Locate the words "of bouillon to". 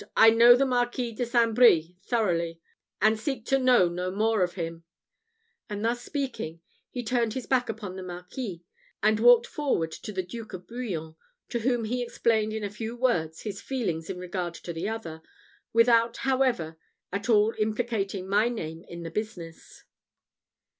10.53-11.59